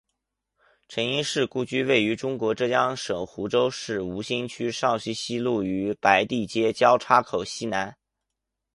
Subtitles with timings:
[0.87, 7.95] 陈英士故居位于中国浙江省湖州市吴兴区苕溪西路与白地街交叉口西南。